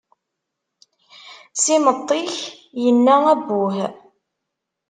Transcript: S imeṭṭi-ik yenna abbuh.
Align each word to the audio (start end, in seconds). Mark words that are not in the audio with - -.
S 1.63 1.65
imeṭṭi-ik 1.75 2.33
yenna 2.81 3.15
abbuh. 3.33 3.75